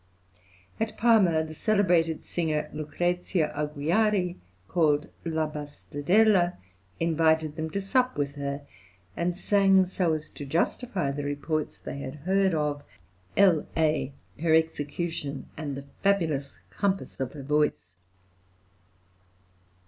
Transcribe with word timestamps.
At 0.79 0.97
Parma 0.97 1.43
the 1.43 1.53
celebrated 1.53 2.23
singer 2.25 2.71
Lucrezia 2.73 3.53
Agujari, 3.55 4.37
called 4.67 5.09
"la 5.23 5.45
Bastardella," 5.45 6.57
invited 6.99 7.55
them 7.55 7.69
to 7.69 7.79
sup 7.79 8.17
with 8.17 8.33
her, 8.33 8.65
and 9.15 9.37
sang 9.37 9.85
so 9.85 10.13
as 10.13 10.31
to 10.31 10.43
justify 10.43 11.11
the 11.11 11.23
reports 11.23 11.77
they 11.77 11.99
had 11.99 12.15
heard 12.25 12.55
of 12.55 12.83
{"LA 13.37 13.51
BASTARDELLA" 13.53 13.53
BOLOGNA, 13.53 13.53
1770.} 14.37 14.41
(113) 14.41 14.43
her 14.43 14.53
execution 14.55 15.49
and 15.55 15.77
the 15.77 15.85
fabulous 16.01 16.57
compass 16.71 17.19
of 17.19 17.33
her 17.33 17.43
voice. 17.43 17.89